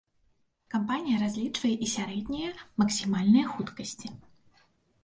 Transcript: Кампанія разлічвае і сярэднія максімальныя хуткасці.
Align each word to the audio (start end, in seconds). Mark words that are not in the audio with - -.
Кампанія 0.75 1.17
разлічвае 1.25 1.75
і 1.89 1.91
сярэднія 1.95 2.49
максімальныя 2.85 3.45
хуткасці. 3.55 4.07